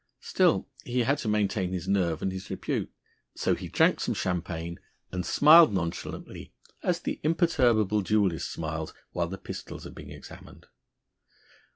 [0.21, 2.91] Still he had to maintain his nerve and his repute.
[3.35, 4.79] So he drank some champagne,
[5.11, 10.65] and smiled nonchalantly as the imperturbable duellist smiles while the pistols are being examined.